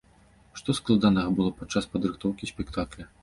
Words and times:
Што 0.59 0.73
складанага 0.79 1.35
было 1.37 1.51
падчас 1.61 1.89
падрыхтоўкі 1.93 2.51
спектакля? 2.55 3.05